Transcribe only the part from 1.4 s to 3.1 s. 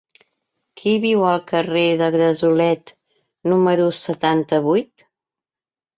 carrer de Gresolet